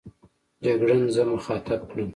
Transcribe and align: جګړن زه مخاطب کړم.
جګړن 0.63 1.01
زه 1.15 1.21
مخاطب 1.33 1.81
کړم. 1.89 2.09